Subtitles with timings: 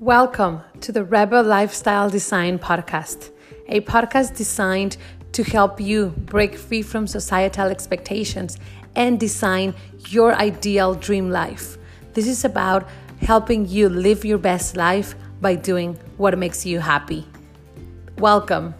[0.00, 3.32] Welcome to the Rebel Lifestyle Design Podcast,
[3.68, 4.96] a podcast designed
[5.32, 8.56] to help you break free from societal expectations
[8.96, 9.74] and design
[10.08, 11.76] your ideal dream life.
[12.14, 12.88] This is about
[13.20, 17.26] helping you live your best life by doing what makes you happy.
[18.16, 18.72] Welcome.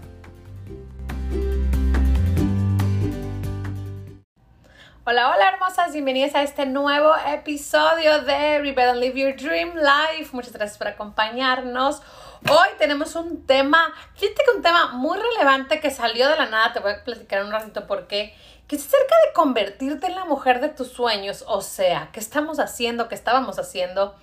[5.11, 10.31] Hola, hola hermosas, bienvenidas a este nuevo episodio de Rebel and Live Your Dream Life.
[10.31, 12.01] Muchas gracias por acompañarnos.
[12.49, 16.73] Hoy tenemos un tema, fíjate que un tema muy relevante que salió de la nada,
[16.73, 18.37] te voy a platicar un ratito por qué,
[18.69, 22.61] que es acerca de convertirte en la mujer de tus sueños, o sea, qué estamos
[22.61, 24.15] haciendo, qué estábamos haciendo.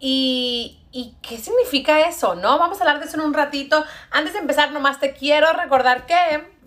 [0.00, 2.58] Y, y, qué significa eso, ¿no?
[2.58, 3.84] Vamos a hablar de eso en un ratito.
[4.10, 6.57] Antes de empezar, nomás te quiero recordar que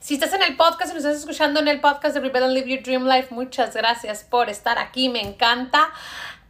[0.00, 2.52] si estás en el podcast y nos estás escuchando en el podcast de Rebel and
[2.52, 5.90] Live Your Dream Life, muchas gracias por estar aquí, me encanta.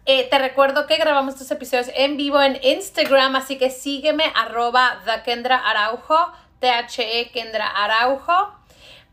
[0.04, 5.00] Eh, te recuerdo que grabamos estos episodios en vivo en Instagram, así que sígueme arroba
[5.04, 8.52] The Kendra Araujo, T-H-E Kendra Araujo,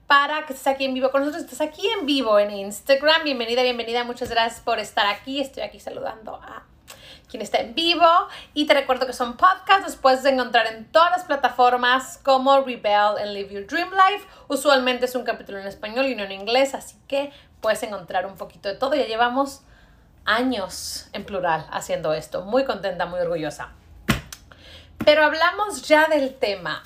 [0.08, 1.44] para que estés aquí en vivo con nosotros.
[1.44, 3.24] Estás aquí en vivo en Instagram.
[3.24, 4.04] Bienvenida, bienvenida.
[4.04, 5.40] Muchas gracias por estar aquí.
[5.40, 6.73] Estoy aquí saludando a
[7.34, 8.06] quien está en vivo.
[8.54, 13.18] Y te recuerdo que son podcasts, los puedes encontrar en todas las plataformas como Rebel
[13.20, 14.28] and Live Your Dream Life.
[14.48, 18.36] Usualmente es un capítulo en español y no en inglés, así que puedes encontrar un
[18.36, 18.94] poquito de todo.
[18.94, 19.62] Ya llevamos
[20.26, 22.44] años en plural haciendo esto.
[22.46, 23.70] Muy contenta, muy orgullosa.
[25.04, 26.84] Pero hablamos ya del tema.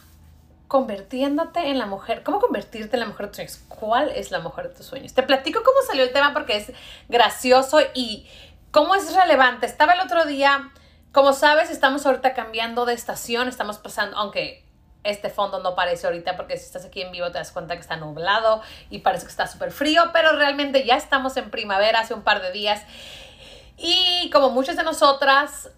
[0.70, 2.23] Convirtiéndote en la mujer.
[2.23, 3.59] ¿Cómo convertirte en la mujer de tus sueños?
[3.68, 5.14] ¿Cuál es la mujer de tus sueños?
[5.14, 6.72] Te platico cómo salió el tema porque es
[7.09, 8.28] gracioso y
[8.71, 9.65] ¿Cómo es relevante?
[9.65, 10.71] Estaba el otro día,
[11.11, 14.65] como sabes, estamos ahorita cambiando de estación, estamos pasando, aunque
[15.03, 17.79] este fondo no parece ahorita porque si estás aquí en vivo te das cuenta que
[17.79, 22.13] está nublado y parece que está súper frío, pero realmente ya estamos en primavera hace
[22.13, 22.83] un par de días.
[23.77, 25.69] Y como muchas de nosotras,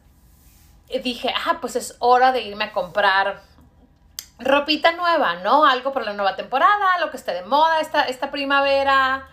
[1.03, 3.41] dije, ah, pues es hora de irme a comprar
[4.39, 5.66] ropita nueva, ¿no?
[5.66, 9.28] Algo para la nueva temporada, lo que esté de moda esta, esta primavera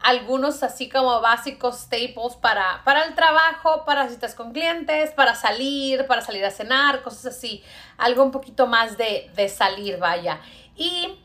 [0.00, 6.06] algunos así como básicos staples para, para el trabajo, para citas con clientes, para salir,
[6.06, 7.62] para salir a cenar, cosas así.
[7.96, 10.40] Algo un poquito más de, de salir, vaya.
[10.76, 11.18] Y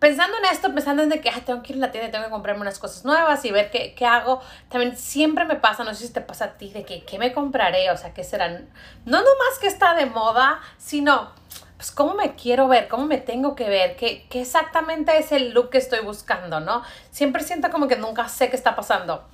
[0.00, 2.62] pensando en esto, pensando en que tengo que ir a la tienda tengo que comprarme
[2.62, 6.12] unas cosas nuevas y ver qué, qué, hago, también siempre me pasa, no sé si
[6.12, 8.68] te pasa a ti, de que qué me compraré, o sea, qué serán,
[9.04, 11.30] no nomás que está de moda, sino
[11.76, 15.52] pues cómo me quiero ver, cómo me tengo que ver, qué, qué exactamente es el
[15.52, 16.82] look que estoy buscando, ¿no?
[17.10, 19.24] Siempre siento como que nunca sé qué está pasando.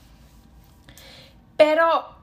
[1.57, 2.15] Pero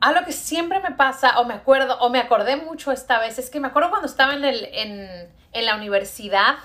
[0.00, 3.50] algo que siempre me pasa, o me acuerdo, o me acordé mucho esta vez, es
[3.50, 6.56] que me acuerdo cuando estaba en, el, en, en la universidad,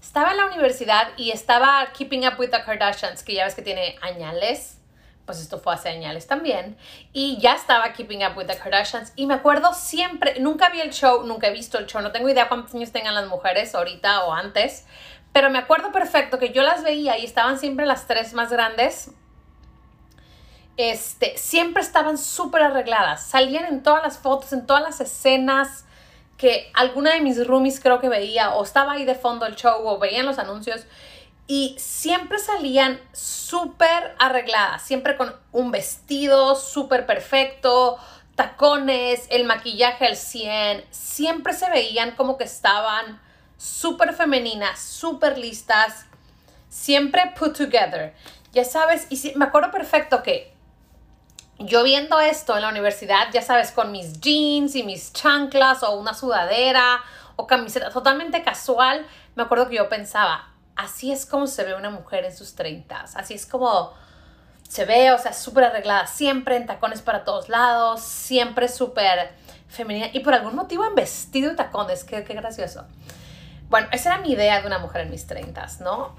[0.00, 3.62] estaba en la universidad y estaba Keeping Up with the Kardashians, que ya ves que
[3.62, 4.78] tiene añales.
[5.26, 6.76] Pues esto fue hace años también,
[7.12, 10.90] y ya estaba Keeping Up with the Kardashians, y me acuerdo siempre, nunca vi el
[10.90, 14.24] show, nunca he visto el show, no tengo idea cuántos años tengan las mujeres ahorita
[14.24, 14.86] o antes,
[15.32, 19.12] pero me acuerdo perfecto que yo las veía y estaban siempre las tres más grandes,
[20.76, 25.84] este, siempre estaban súper arregladas, salían en todas las fotos, en todas las escenas,
[26.40, 29.86] que alguna de mis roomies creo que veía, o estaba ahí de fondo el show,
[29.86, 30.86] o veían los anuncios,
[31.46, 37.98] y siempre salían súper arregladas, siempre con un vestido súper perfecto,
[38.36, 43.20] tacones, el maquillaje al 100, siempre se veían como que estaban
[43.58, 46.06] súper femeninas, súper listas,
[46.70, 48.14] siempre put together.
[48.52, 50.54] Ya sabes, y me acuerdo perfecto que
[51.60, 55.98] yo viendo esto en la universidad, ya sabes, con mis jeans y mis chanclas o
[55.98, 57.02] una sudadera
[57.36, 61.90] o camiseta totalmente casual, me acuerdo que yo pensaba, así es como se ve una
[61.90, 63.92] mujer en sus 30, así es como
[64.68, 69.32] se ve, o sea, súper arreglada, siempre en tacones para todos lados, siempre súper
[69.68, 72.86] femenina y por algún motivo en vestido y tacones, qué, qué gracioso.
[73.68, 76.14] Bueno, esa era mi idea de una mujer en mis 30, ¿no?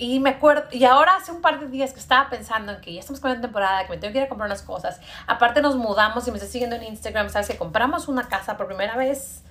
[0.00, 2.94] Y me acuerdo, y ahora hace un par de días que estaba pensando en que
[2.94, 5.00] ya estamos la temporada, que me tengo que ir a comprar unas cosas.
[5.26, 8.68] Aparte nos mudamos y me estás siguiendo en Instagram, sabes que compramos una casa por
[8.68, 9.42] primera vez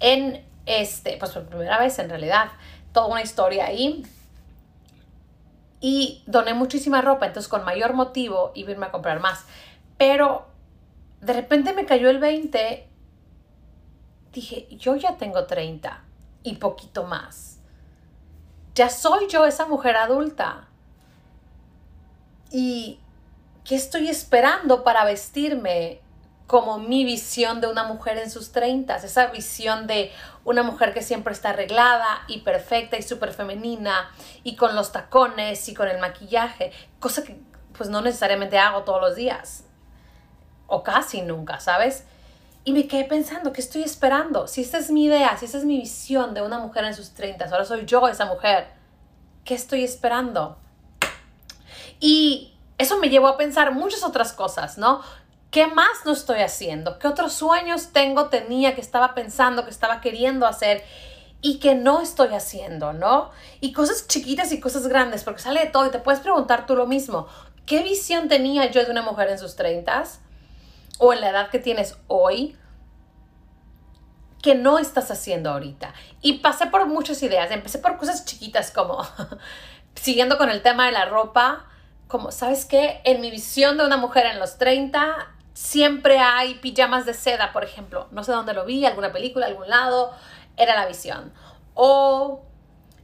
[0.00, 2.48] en este, pues por primera vez en realidad,
[2.92, 4.06] toda una historia ahí.
[5.80, 9.44] Y doné muchísima ropa, entonces con mayor motivo iba a irme a comprar más.
[9.98, 10.46] Pero
[11.20, 12.88] de repente me cayó el 20.
[14.32, 16.02] Dije, yo ya tengo 30
[16.42, 17.53] y poquito más.
[18.74, 20.68] Ya soy yo esa mujer adulta.
[22.50, 23.00] ¿Y
[23.64, 26.00] qué estoy esperando para vestirme
[26.46, 30.12] como mi visión de una mujer en sus 30, esa visión de
[30.44, 34.10] una mujer que siempre está arreglada y perfecta y súper femenina
[34.42, 36.70] y con los tacones y con el maquillaje,
[37.00, 37.40] cosa que
[37.76, 39.64] pues no necesariamente hago todos los días
[40.66, 42.04] o casi nunca, ¿sabes?
[42.64, 44.46] Y me quedé pensando, ¿qué estoy esperando?
[44.46, 47.10] Si esta es mi idea, si esta es mi visión de una mujer en sus
[47.12, 48.68] 30, ahora soy yo esa mujer,
[49.44, 50.56] ¿qué estoy esperando?
[52.00, 55.02] Y eso me llevó a pensar muchas otras cosas, ¿no?
[55.50, 56.98] ¿Qué más no estoy haciendo?
[56.98, 60.82] ¿Qué otros sueños tengo, tenía, que estaba pensando, que estaba queriendo hacer
[61.42, 63.30] y que no estoy haciendo, ¿no?
[63.60, 66.74] Y cosas chiquitas y cosas grandes, porque sale de todo y te puedes preguntar tú
[66.74, 67.28] lo mismo.
[67.66, 70.04] ¿Qué visión tenía yo de una mujer en sus 30
[70.98, 72.56] o en la edad que tienes hoy?
[74.44, 75.94] que no estás haciendo ahorita.
[76.20, 77.50] Y pasé por muchas ideas.
[77.50, 79.02] Empecé por cosas chiquitas como,
[79.94, 81.64] siguiendo con el tema de la ropa,
[82.08, 83.00] como, ¿sabes qué?
[83.04, 87.64] En mi visión de una mujer en los 30, siempre hay pijamas de seda, por
[87.64, 88.06] ejemplo.
[88.10, 90.12] No sé dónde lo vi, alguna película, algún lado,
[90.58, 91.32] era la visión.
[91.72, 92.44] O,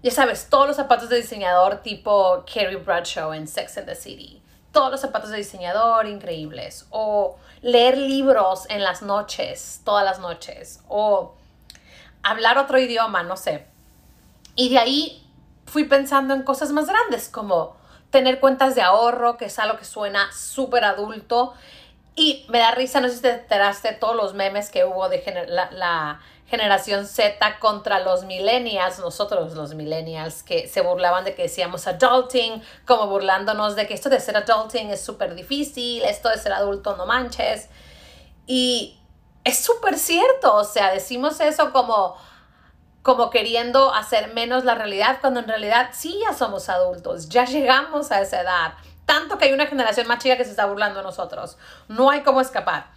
[0.02, 4.42] ya sabes, todos los zapatos de diseñador tipo Carrie Bradshaw en Sex and the City.
[4.72, 6.87] Todos los zapatos de diseñador increíbles.
[6.90, 10.81] O leer libros en las noches, todas las noches.
[10.88, 11.34] O
[12.22, 13.67] hablar otro idioma, no sé.
[14.55, 15.26] Y de ahí
[15.67, 17.76] fui pensando en cosas más grandes como
[18.11, 21.55] tener cuentas de ahorro, que es algo que suena súper adulto.
[22.16, 25.46] Y me da risa, no sé si te enteraste todos los memes que hubo de
[25.49, 26.20] la,
[26.50, 32.61] generación Z contra los millennials, nosotros los millennials, que se burlaban de que decíamos adulting,
[32.87, 36.97] como burlándonos de que esto de ser adulting es súper difícil, esto de ser adulto
[36.97, 37.69] no manches.
[38.47, 38.99] Y
[39.44, 42.17] es súper cierto, o sea, decimos eso como
[43.02, 48.11] como queriendo hacer menos la realidad, cuando en realidad sí ya somos adultos, ya llegamos
[48.12, 48.75] a esa edad.
[49.06, 51.56] Tanto que hay una generación más chica que se está burlando de nosotros.
[51.88, 52.88] No hay cómo escapar.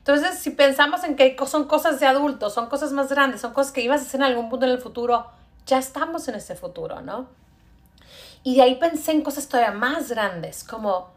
[0.00, 3.72] Entonces, si pensamos en que son cosas de adultos, son cosas más grandes, son cosas
[3.72, 5.26] que ibas a hacer en algún punto en el futuro,
[5.66, 7.28] ya estamos en ese futuro, ¿no?
[8.42, 11.10] Y de ahí pensé en cosas todavía más grandes, como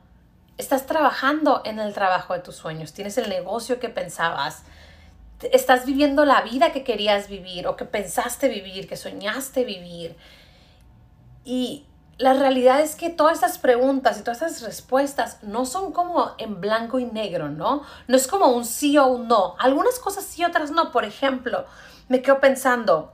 [0.58, 4.64] estás trabajando en el trabajo de tus sueños, tienes el negocio que pensabas,
[5.52, 10.16] estás viviendo la vida que querías vivir o que pensaste vivir, que soñaste vivir.
[11.46, 11.86] Y
[12.18, 16.62] la realidad es que todas estas preguntas y todas estas respuestas no son como en
[16.62, 17.84] blanco y negro, ¿no?
[18.08, 19.56] No es como un sí o un no.
[19.60, 20.92] Algunas cosas sí, otras no.
[20.92, 21.66] Por ejemplo,
[22.10, 23.14] me quedo pensando,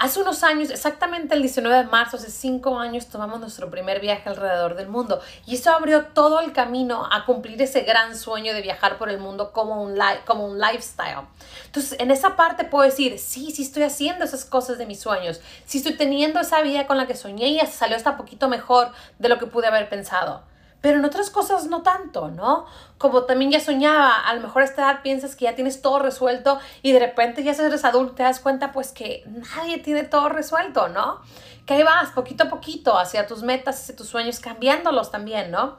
[0.00, 4.30] Hace unos años, exactamente el 19 de marzo, hace cinco años, tomamos nuestro primer viaje
[4.30, 5.20] alrededor del mundo.
[5.44, 9.18] Y eso abrió todo el camino a cumplir ese gran sueño de viajar por el
[9.18, 11.26] mundo como un, como un lifestyle.
[11.66, 15.42] Entonces, en esa parte puedo decir, sí, sí estoy haciendo esas cosas de mis sueños,
[15.66, 19.28] sí estoy teniendo esa vida con la que soñé y salió hasta poquito mejor de
[19.28, 20.48] lo que pude haber pensado
[20.80, 22.66] pero en otras cosas no tanto, ¿no?
[22.98, 25.98] Como también ya soñaba, a lo mejor a esta edad piensas que ya tienes todo
[25.98, 30.28] resuelto y de repente ya eres adulto te das cuenta pues que nadie tiene todo
[30.28, 31.20] resuelto, ¿no?
[31.66, 35.78] Que ahí vas poquito a poquito hacia tus metas, hacia tus sueños, cambiándolos también, ¿no?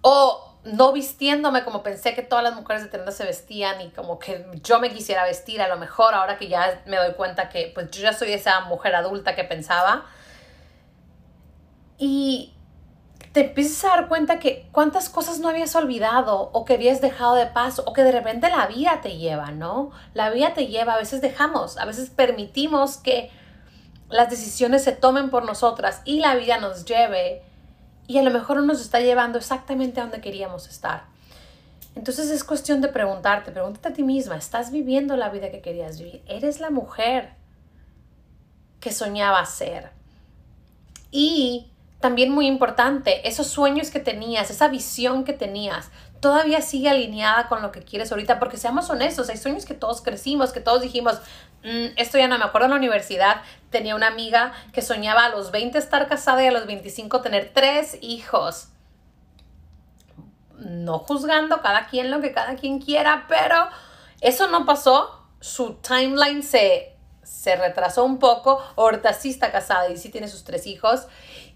[0.00, 4.18] O no vistiéndome como pensé que todas las mujeres de 30 se vestían y como
[4.18, 7.70] que yo me quisiera vestir, a lo mejor ahora que ya me doy cuenta que
[7.74, 10.06] pues yo ya soy esa mujer adulta que pensaba.
[11.98, 12.54] Y
[13.32, 17.34] te empiezas a dar cuenta que cuántas cosas no habías olvidado o que habías dejado
[17.34, 19.90] de paso o que de repente la vida te lleva, ¿no?
[20.12, 23.30] La vida te lleva, a veces dejamos, a veces permitimos que
[24.10, 27.42] las decisiones se tomen por nosotras y la vida nos lleve
[28.06, 31.04] y a lo mejor no nos está llevando exactamente a donde queríamos estar.
[31.94, 35.98] Entonces es cuestión de preguntarte, pregúntate a ti misma, ¿estás viviendo la vida que querías
[35.98, 36.22] vivir?
[36.26, 37.32] ¿Eres la mujer
[38.80, 39.90] que soñaba ser?
[41.10, 41.71] Y
[42.02, 45.90] también muy importante, esos sueños que tenías, esa visión que tenías,
[46.20, 50.02] todavía sigue alineada con lo que quieres ahorita, porque seamos honestos, hay sueños que todos
[50.02, 51.20] crecimos, que todos dijimos,
[51.62, 55.28] mm, esto ya no me acuerdo en la universidad, tenía una amiga que soñaba a
[55.28, 58.68] los 20 estar casada y a los 25 tener tres hijos.
[60.58, 63.68] No juzgando cada quien lo que cada quien quiera, pero
[64.20, 66.96] eso no pasó, su timeline se,
[67.32, 71.06] se retrasó un poco, ahorita sí está casada y sí tiene sus tres hijos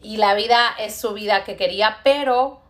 [0.02, 2.60] y la vida es su vida que quería, pero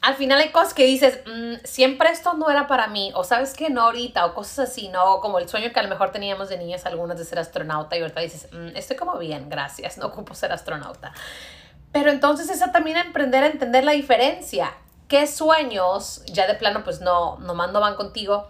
[0.00, 3.54] al final hay cosas que dices, mm, siempre esto no era para mí, o sabes
[3.54, 5.20] que no ahorita, o cosas así, ¿no?
[5.20, 8.02] Como el sueño que a lo mejor teníamos de niñas algunas de ser astronauta y
[8.02, 11.12] ahorita dices, mm, estoy como bien, gracias, no ocupo ser astronauta.
[11.90, 14.72] Pero entonces esa también aprender a entender la diferencia.
[15.08, 18.48] ¿Qué sueños, ya de plano pues no, no mando van contigo,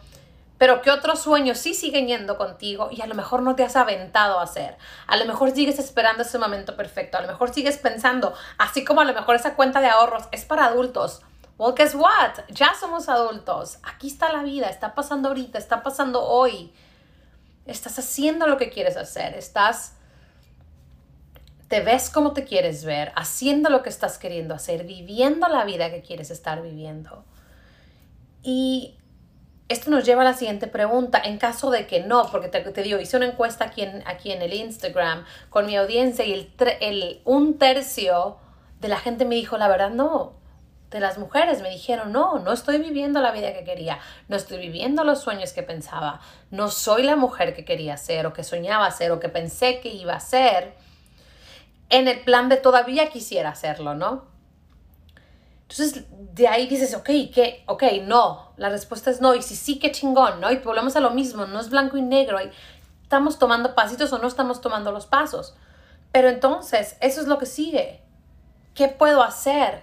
[0.59, 3.77] pero que otros sueños sí siguen yendo contigo y a lo mejor no te has
[3.77, 4.77] aventado a hacer.
[5.07, 7.17] A lo mejor sigues esperando ese momento perfecto.
[7.17, 10.45] A lo mejor sigues pensando, así como a lo mejor esa cuenta de ahorros es
[10.45, 11.23] para adultos.
[11.59, 12.45] Well, guess what?
[12.51, 13.79] Ya somos adultos.
[13.83, 14.69] Aquí está la vida.
[14.69, 15.59] Está pasando ahorita.
[15.59, 16.73] Está pasando hoy.
[17.67, 19.35] Estás haciendo lo que quieres hacer.
[19.35, 19.95] Estás...
[21.69, 25.91] Te ves como te quieres ver, haciendo lo que estás queriendo hacer, viviendo la vida
[25.91, 27.27] que quieres estar viviendo.
[28.43, 28.98] Y
[29.69, 31.21] esto nos lleva a la siguiente pregunta.
[31.23, 34.33] En caso de que no, porque te, te digo, hice una encuesta aquí en, aquí
[34.33, 38.37] en el Instagram con mi audiencia y el, el un tercio
[38.81, 40.33] de la gente me dijo, la verdad no.
[40.91, 43.99] De las mujeres me dijeron, no, no estoy viviendo la vida que quería,
[44.29, 46.21] no estoy viviendo los sueños que pensaba,
[46.51, 49.91] no soy la mujer que quería ser o que soñaba ser o que pensé que
[49.91, 50.73] iba a ser
[51.91, 54.25] en el plan de todavía quisiera hacerlo, ¿no?
[55.71, 57.63] Entonces, de ahí dices, ok, ¿qué?
[57.67, 58.53] Ok, no.
[58.57, 59.35] La respuesta es no.
[59.35, 60.51] Y si sí, qué chingón, ¿no?
[60.51, 62.39] Y volvemos a lo mismo, no es blanco y negro.
[63.03, 65.55] Estamos tomando pasitos o no estamos tomando los pasos.
[66.11, 68.03] Pero entonces, eso es lo que sigue.
[68.75, 69.83] ¿Qué puedo hacer?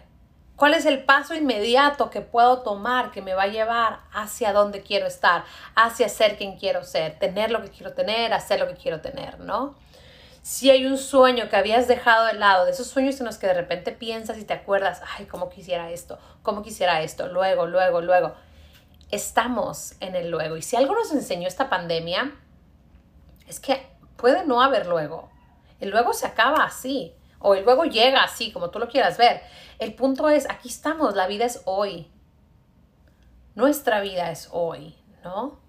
[0.55, 4.81] ¿Cuál es el paso inmediato que puedo tomar que me va a llevar hacia donde
[4.81, 5.43] quiero estar,
[5.75, 9.39] hacia ser quien quiero ser, tener lo que quiero tener, hacer lo que quiero tener,
[9.39, 9.75] ¿no?
[10.45, 13.47] Si hay un sueño que habías dejado de lado, de esos sueños en los que
[13.47, 17.99] de repente piensas y te acuerdas, ay, cómo quisiera esto, cómo quisiera esto, luego, luego,
[17.99, 18.35] luego.
[19.09, 20.55] Estamos en el luego.
[20.55, 22.35] Y si algo nos enseñó esta pandemia,
[23.47, 23.87] es que
[24.17, 25.31] puede no haber luego.
[25.79, 29.41] El luego se acaba así, o el luego llega así, como tú lo quieras ver.
[29.79, 32.11] El punto es, aquí estamos, la vida es hoy.
[33.55, 35.64] Nuestra vida es hoy, ¿no?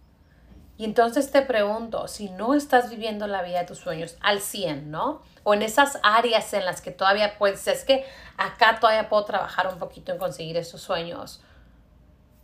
[0.78, 4.90] Y entonces te pregunto, si no estás viviendo la vida de tus sueños al 100,
[4.90, 5.22] ¿no?
[5.42, 8.04] O en esas áreas en las que todavía puedes, es que
[8.36, 11.40] acá todavía puedo trabajar un poquito en conseguir esos sueños.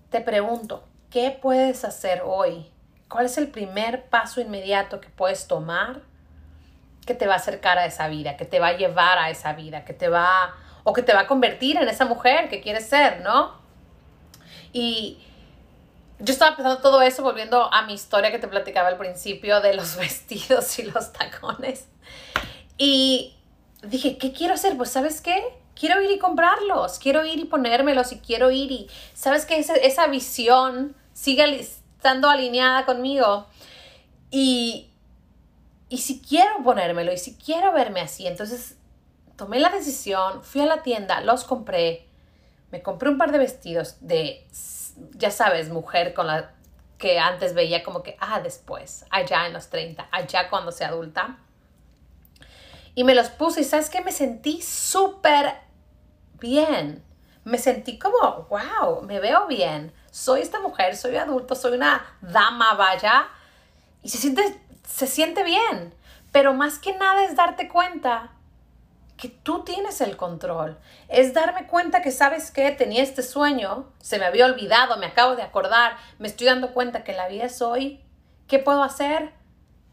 [0.08, 2.70] Te pregunto, ¿qué puedes hacer hoy?
[3.08, 6.00] ¿Cuál es el primer paso inmediato que puedes tomar
[7.04, 9.52] que te va a acercar a esa vida, que te va a llevar a esa
[9.52, 12.88] vida, que te va o que te va a convertir en esa mujer que quieres
[12.88, 13.60] ser, ¿no?
[14.72, 15.20] Y
[16.22, 19.74] yo estaba pensando todo eso volviendo a mi historia que te platicaba al principio de
[19.74, 21.86] los vestidos y los tacones.
[22.78, 23.34] Y
[23.82, 24.76] dije, ¿qué quiero hacer?
[24.76, 25.42] Pues sabes qué?
[25.74, 29.58] Quiero ir y comprarlos, quiero ir y ponérmelos y quiero ir y, ¿sabes qué?
[29.58, 33.46] Esa, esa visión sigue estando alineada conmigo.
[34.30, 34.90] Y,
[35.88, 38.76] y si quiero ponérmelo y si quiero verme así, entonces
[39.36, 42.06] tomé la decisión, fui a la tienda, los compré,
[42.70, 44.46] me compré un par de vestidos de
[45.12, 46.52] ya sabes, mujer con la
[46.98, 51.38] que antes veía como que, ah, después, allá en los 30, allá cuando sea adulta.
[52.94, 55.54] Y me los puse y sabes que me sentí súper
[56.38, 57.02] bien.
[57.44, 59.92] Me sentí como, wow, me veo bien.
[60.10, 63.28] Soy esta mujer, soy adulto, soy una dama, vaya.
[64.02, 65.94] Y se siente, se siente bien.
[66.30, 68.30] Pero más que nada es darte cuenta
[69.28, 70.78] tú tienes el control.
[71.08, 75.36] Es darme cuenta que sabes que tenía este sueño, se me había olvidado, me acabo
[75.36, 78.00] de acordar, me estoy dando cuenta que la vida es hoy.
[78.48, 79.32] ¿Qué puedo hacer?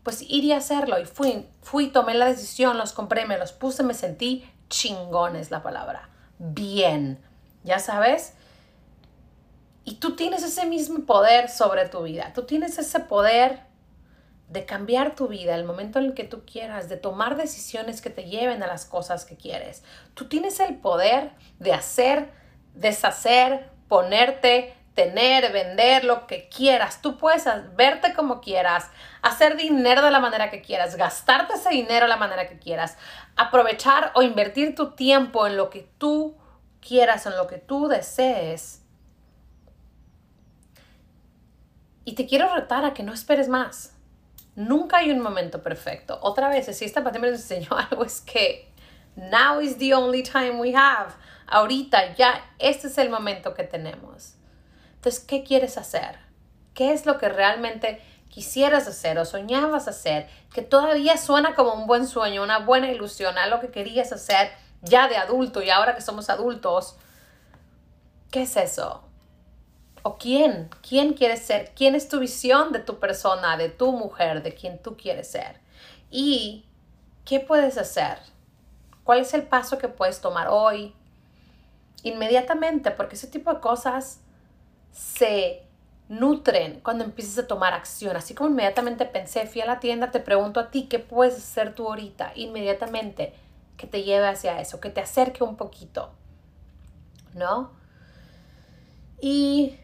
[0.03, 0.99] Pues ir y hacerlo.
[0.99, 5.51] Y fui, fui, tomé la decisión, los compré, me los puse, me sentí chingón es
[5.51, 6.09] la palabra.
[6.37, 7.19] Bien.
[7.63, 8.33] ¿Ya sabes?
[9.83, 12.31] Y tú tienes ese mismo poder sobre tu vida.
[12.33, 13.68] Tú tienes ese poder
[14.49, 18.09] de cambiar tu vida, el momento en el que tú quieras, de tomar decisiones que
[18.09, 19.83] te lleven a las cosas que quieres.
[20.15, 22.31] Tú tienes el poder de hacer,
[22.73, 27.01] deshacer, ponerte, tener, vender, lo que quieras.
[27.01, 28.89] Tú puedes verte como quieras,
[29.21, 32.97] hacer dinero de la manera que quieras, gastarte ese dinero de la manera que quieras,
[33.35, 36.35] aprovechar o invertir tu tiempo en lo que tú
[36.81, 38.81] quieras, en lo que tú desees.
[42.03, 43.93] Y te quiero retar a que no esperes más
[44.59, 46.19] Nunca hay un momento perfecto.
[46.21, 48.69] Otra vez, si esta pandemia nos enseñó algo, es que
[49.15, 51.13] now is the only time we have.
[51.47, 54.35] Ahorita ya, este es el momento que tenemos.
[54.95, 56.19] Entonces, ¿qué quieres hacer?
[56.73, 60.27] ¿Qué es lo que realmente quisieras hacer o soñabas hacer?
[60.53, 64.51] Que todavía suena como un buen sueño, una buena ilusión, algo que querías hacer
[64.81, 66.97] ya de adulto y ahora que somos adultos.
[68.29, 69.08] ¿Qué es eso?
[70.03, 70.69] ¿O quién?
[70.87, 71.71] ¿Quién quieres ser?
[71.75, 75.59] ¿Quién es tu visión de tu persona, de tu mujer, de quien tú quieres ser?
[76.09, 76.65] ¿Y
[77.25, 78.19] qué puedes hacer?
[79.03, 80.93] ¿Cuál es el paso que puedes tomar hoy?
[82.03, 84.21] Inmediatamente, porque ese tipo de cosas
[84.91, 85.63] se
[86.07, 88.15] nutren cuando empieces a tomar acción.
[88.15, 91.75] Así como inmediatamente pensé, fui a la tienda, te pregunto a ti, ¿qué puedes hacer
[91.75, 92.31] tú ahorita?
[92.35, 93.33] Inmediatamente
[93.77, 96.11] que te lleve hacia eso, que te acerque un poquito.
[97.33, 97.71] ¿No?
[99.21, 99.77] Y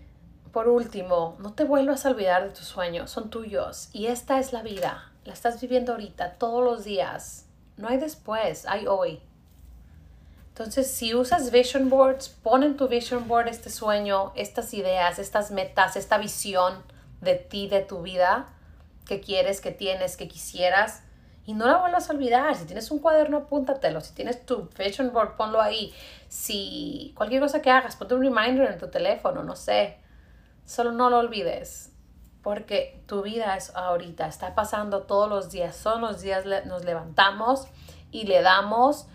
[0.55, 4.53] por último, no te vuelvas a olvidar de tus sueños, son tuyos y esta es
[4.53, 7.45] la vida, la estás viviendo ahorita, todos los días.
[7.75, 9.19] No hay después, hay hoy.
[10.47, 15.51] Entonces, si usas vision boards, pon en tu vision board este sueño, estas ideas, estas
[15.51, 16.81] metas, esta visión
[17.19, 18.45] de ti, de tu vida,
[19.05, 21.03] que quieres, que tienes, que quisieras.
[21.45, 22.55] Y no la vuelvas a olvidar.
[22.55, 23.99] Si tienes un cuaderno, apúntatelo.
[23.99, 25.93] Si tienes tu vision board, ponlo ahí.
[26.29, 30.04] Si cualquier cosa que hagas, ponte un reminder en tu teléfono, no sé
[30.65, 31.91] Solo no lo olvides,
[32.41, 37.67] porque tu vida es ahorita, está pasando todos los días, todos los días nos levantamos
[38.11, 39.07] y le damos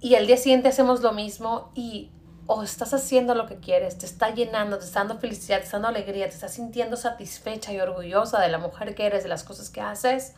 [0.00, 2.12] y el día siguiente hacemos lo mismo y
[2.46, 5.78] o estás haciendo lo que quieres, te está llenando, te está dando felicidad, te está
[5.78, 9.42] dando alegría, te estás sintiendo satisfecha y orgullosa de la mujer que eres, de las
[9.42, 10.34] cosas que haces,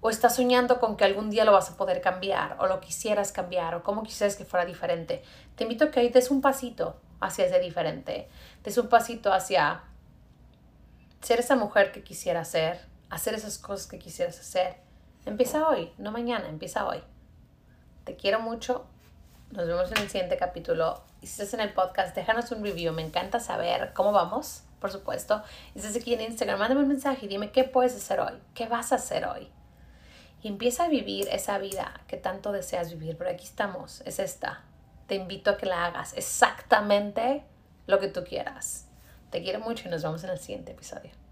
[0.00, 3.30] o estás soñando con que algún día lo vas a poder cambiar, o lo quisieras
[3.30, 5.22] cambiar, o cómo quisieras que fuera diferente.
[5.54, 8.28] Te invito a que des un pasito hacia ese diferente,
[8.62, 9.82] des un pasito hacia
[11.20, 12.80] ser esa mujer que quisieras ser,
[13.10, 14.76] hacer esas cosas que quisieras hacer.
[15.24, 17.02] Empieza hoy, no mañana, empieza hoy.
[18.04, 18.86] Te quiero mucho,
[19.50, 21.02] nos vemos en el siguiente capítulo.
[21.22, 22.92] Y si estás en el podcast, déjanos un review.
[22.92, 25.42] Me encanta saber cómo vamos, por supuesto.
[25.74, 28.34] Y si estás aquí en Instagram, mándame un mensaje y dime qué puedes hacer hoy,
[28.54, 29.48] qué vas a hacer hoy.
[30.42, 33.16] Y empieza a vivir esa vida que tanto deseas vivir.
[33.16, 34.62] Pero aquí estamos, es esta.
[35.06, 37.44] Te invito a que la hagas exactamente
[37.86, 38.88] lo que tú quieras.
[39.30, 41.23] Te quiero mucho y nos vemos en el siguiente episodio.